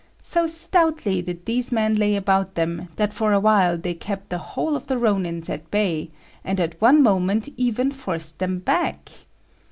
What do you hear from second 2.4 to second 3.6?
them that for a